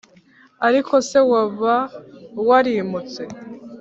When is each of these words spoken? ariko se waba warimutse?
ariko 0.67 0.93
se 1.07 1.19
waba 1.31 1.75
warimutse? 2.47 3.21